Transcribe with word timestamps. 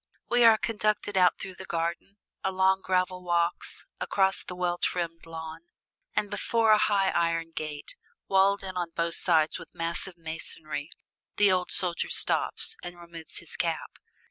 We 0.31 0.43
are 0.43 0.57
conducted 0.57 1.15
out 1.15 1.37
through 1.37 1.53
the 1.57 1.65
garden, 1.65 2.17
along 2.43 2.81
gravel 2.81 3.21
walks, 3.23 3.85
across 3.99 4.43
the 4.43 4.55
well 4.55 4.79
trimmed 4.79 5.27
lawn; 5.27 5.67
and 6.15 6.31
before 6.31 6.71
a 6.71 6.79
high 6.79 7.11
iron 7.11 7.51
gate, 7.51 7.95
walled 8.27 8.63
in 8.63 8.75
on 8.75 8.93
both 8.95 9.13
sides 9.13 9.59
with 9.59 9.75
massive 9.75 10.17
masonry, 10.17 10.89
the 11.37 11.51
old 11.51 11.69
soldier 11.69 12.09
stops, 12.09 12.75
and 12.83 12.99
removes 12.99 13.37
his 13.37 13.55
cap. 13.55 13.91